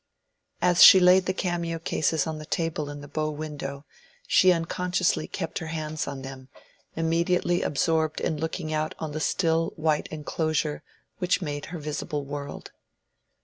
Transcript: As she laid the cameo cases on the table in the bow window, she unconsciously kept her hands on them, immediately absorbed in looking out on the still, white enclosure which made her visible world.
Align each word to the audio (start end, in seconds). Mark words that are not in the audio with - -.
As 0.63 0.83
she 0.83 0.99
laid 0.99 1.27
the 1.27 1.31
cameo 1.33 1.77
cases 1.77 2.25
on 2.25 2.39
the 2.39 2.45
table 2.47 2.89
in 2.89 3.01
the 3.01 3.07
bow 3.07 3.29
window, 3.29 3.85
she 4.25 4.51
unconsciously 4.51 5.27
kept 5.27 5.59
her 5.59 5.67
hands 5.67 6.07
on 6.07 6.23
them, 6.23 6.49
immediately 6.95 7.61
absorbed 7.61 8.19
in 8.19 8.35
looking 8.39 8.73
out 8.73 8.95
on 8.97 9.11
the 9.11 9.19
still, 9.19 9.73
white 9.75 10.07
enclosure 10.07 10.81
which 11.19 11.39
made 11.39 11.65
her 11.67 11.77
visible 11.77 12.25
world. 12.25 12.71